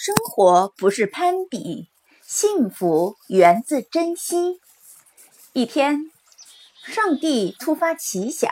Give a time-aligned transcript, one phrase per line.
[0.00, 1.88] 生活不是攀比，
[2.22, 4.60] 幸福源自珍惜。
[5.52, 6.12] 一天，
[6.84, 8.48] 上帝突发奇想：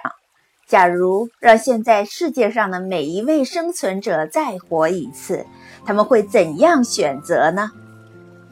[0.67, 5.47] 假如让现在世界上的每一位生存者再活一次，
[5.85, 7.71] 他们会怎样选择呢？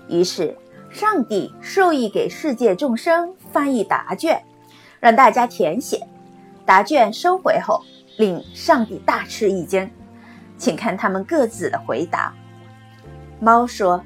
[0.08, 0.56] 于是，
[0.92, 4.40] 上帝授意给世界众生翻译答卷，
[5.00, 6.06] 让大家填写。
[6.64, 7.82] 答卷收回后，
[8.18, 9.90] 令上帝大吃一惊。
[10.56, 12.32] 请看他们各自的回答。
[13.44, 14.02] 猫说：“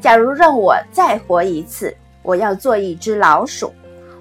[0.00, 1.92] 假如让我再活一次，
[2.22, 3.72] 我要做一只老鼠。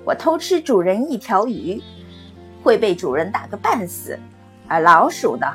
[0.04, 1.80] 我偷吃主人一条鱼，
[2.64, 4.18] 会被主人打个半死；
[4.68, 5.46] 而老鼠呢，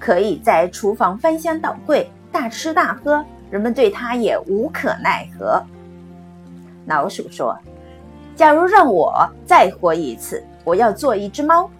[0.00, 5.62] 可以在厨房翻箱倒柜，大吃大喝，人们对它也无可奈何。”
[6.86, 7.56] 老鼠说
[8.34, 9.14] ：“假如让我
[9.46, 11.70] 再活一次，我要做一只猫，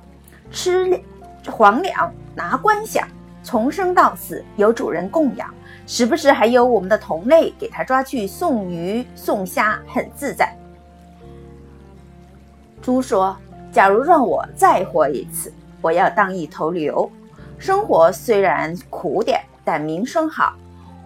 [0.52, 1.02] 吃
[1.50, 3.02] 皇粮，拿官饷，
[3.42, 5.52] 从生到死由主人供养。”
[5.86, 10.56] 时不时还有我们的同类给他抓去送鱼送虾，很自在。
[12.80, 13.36] 猪说
[13.70, 17.10] ：“假如让我再活一次，我要当一头牛。
[17.58, 20.54] 生活虽然苦点，但名声好。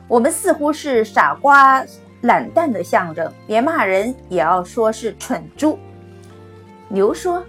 [0.08, 1.84] 我们似乎是傻瓜
[2.22, 5.78] 懒蛋的象征，连骂人也要说是蠢猪。”
[6.88, 7.44] 牛说：“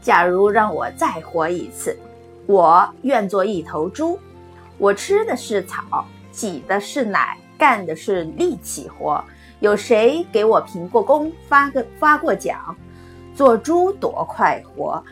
[0.00, 1.98] 假如让我再活一次，
[2.46, 4.18] 我愿做一头猪。
[4.78, 9.22] 我吃的是草。”挤的是奶，干的是力气活。
[9.60, 12.76] 有谁给我评过功，发个发过奖？
[13.34, 15.02] 做猪多快活，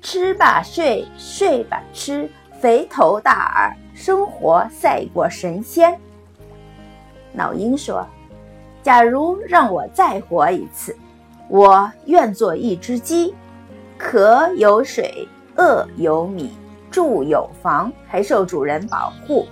[0.00, 2.28] 吃吧睡，睡吧吃，
[2.60, 5.98] 肥头大耳，生活赛过神仙。
[7.34, 8.06] 老鹰说
[8.82, 10.96] ：“假如让我再活一次，
[11.48, 13.34] 我愿做一只鸡，
[13.96, 16.50] 渴有水，饿有米，
[16.90, 19.46] 住有房，还受主人保护。”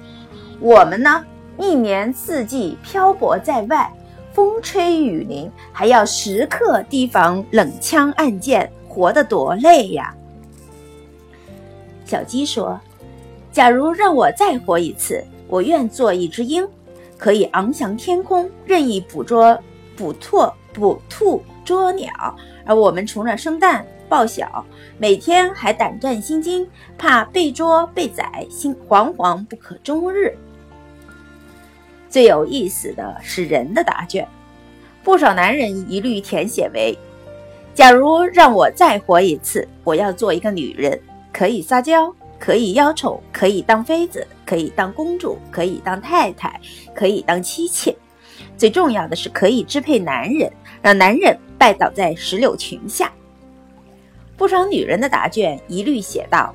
[0.61, 1.25] 我们呢，
[1.59, 3.93] 一年四季漂泊在外，
[4.33, 10.15] 风吹雨淋，还要时刻提防冷枪暗箭，活得多累呀！
[12.07, 12.81] 小鸡说
[13.53, 16.67] ：“假如让我再活一次，我愿做一只鹰，
[17.19, 19.59] 可以翱翔天空，任意捕捉、
[19.97, 22.11] 捕兔、捕兔、捉鸟。
[22.65, 24.65] 而我们除了生蛋、抱小，
[24.99, 26.67] 每天还胆战心惊，
[26.97, 30.35] 怕被捉被宰，心惶惶不可终日。”
[32.09, 34.27] 最有意思的是人的答卷，
[35.03, 36.97] 不少男人一律填写为
[37.75, 40.99] ：“假如让我再活一次，我要做一个女人，
[41.33, 46.61] 可以撒娇，可以邀宠，可以当妃子，可以当公主，可以当太太，
[46.95, 47.95] 可以当妻妾。
[48.57, 50.51] 最重要的是可以支配男人，
[50.81, 53.13] 让男人拜倒在石榴裙下。”
[54.37, 56.55] 不少女人的答卷一律写道：“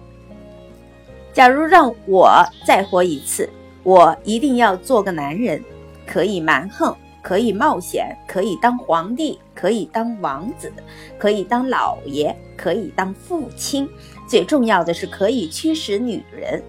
[1.33, 2.31] 假如让我
[2.65, 3.49] 再活一次。”
[3.83, 5.63] 我一定要做个男人，
[6.05, 10.71] 可以蛮横，可以冒险，可以当皇帝，可以当王子，
[11.17, 13.89] 可以当老爷，可以当父亲，
[14.27, 16.61] 最重要的是可以驱使女人。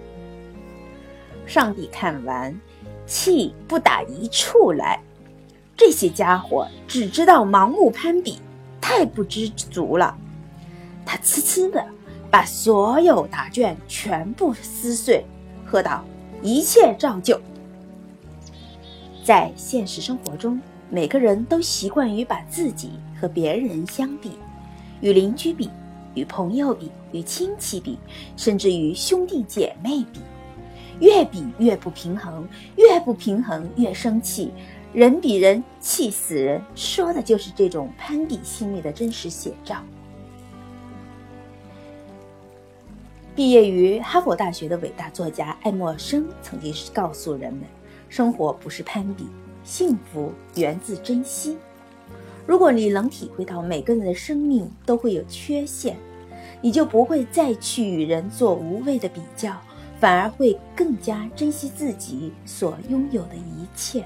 [1.47, 2.59] 上帝看完，
[3.05, 4.99] 气不打一处来，
[5.77, 8.41] 这些家伙只知道盲目攀比，
[8.81, 10.17] 太不知足了。
[11.05, 11.84] 他呲呲的
[12.31, 15.27] 把所有答卷全部撕碎，
[15.67, 16.03] 喝道。
[16.43, 17.41] 一切照旧。
[19.25, 20.61] 在现实生活中，
[20.91, 24.33] 每个人都习惯于把自己和别人相比，
[25.01, 25.71] 与邻居比，
[26.15, 27.97] 与朋友比，与亲戚比，
[28.37, 30.21] 甚至与兄弟姐妹比。
[31.01, 34.53] 越比越不平衡，越不平衡越生气，
[34.93, 39.77] 人比人气死人，说的就是这种攀比心理的真实写照。
[43.34, 47.62] 毕业于哈佛大学的伟大作家爱默生曾经告诉人们：
[48.10, 49.26] 生活不是攀比，
[49.65, 51.56] 幸福源自珍惜。
[52.47, 55.97] 如果你能体会到每个人的生命都会有缺陷，
[56.60, 59.56] 你就不会再去与人做无谓的比较，
[59.99, 64.05] 反而会更加珍惜自己所拥有的一切。